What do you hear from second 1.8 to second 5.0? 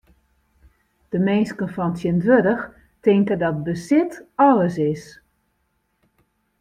tsjintwurdich tinke dat besit alles